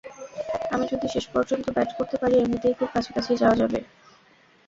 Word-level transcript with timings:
আমি 0.71 0.85
যদি 0.91 1.07
শেষ 1.07 1.25
পর্যন্ত 1.33 1.65
ব্যাট 1.75 1.89
করতে 1.97 2.15
পারি, 2.21 2.35
এমনিতেই 2.37 2.77
খুব 2.79 2.89
কাছাকাছি 2.93 3.31
যাওয়া 3.41 3.59
যাবে। 3.61 3.79